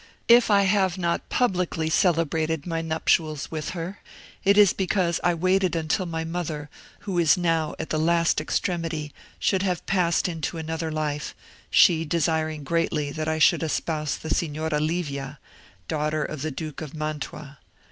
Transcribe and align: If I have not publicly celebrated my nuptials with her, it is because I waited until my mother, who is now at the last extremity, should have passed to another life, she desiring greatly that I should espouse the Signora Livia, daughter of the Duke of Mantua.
If 0.27 0.49
I 0.49 0.63
have 0.63 0.97
not 0.97 1.29
publicly 1.29 1.87
celebrated 1.91 2.65
my 2.65 2.81
nuptials 2.81 3.51
with 3.51 3.69
her, 3.77 3.99
it 4.43 4.57
is 4.57 4.73
because 4.73 5.19
I 5.23 5.35
waited 5.35 5.75
until 5.75 6.07
my 6.07 6.23
mother, 6.23 6.71
who 7.01 7.19
is 7.19 7.37
now 7.37 7.75
at 7.77 7.91
the 7.91 7.99
last 7.99 8.41
extremity, 8.41 9.13
should 9.37 9.61
have 9.61 9.85
passed 9.85 10.25
to 10.25 10.57
another 10.57 10.91
life, 10.91 11.35
she 11.69 12.03
desiring 12.03 12.63
greatly 12.63 13.11
that 13.11 13.27
I 13.27 13.37
should 13.37 13.61
espouse 13.61 14.17
the 14.17 14.33
Signora 14.33 14.79
Livia, 14.79 15.37
daughter 15.87 16.23
of 16.23 16.41
the 16.41 16.49
Duke 16.49 16.81
of 16.81 16.95
Mantua. 16.95 17.59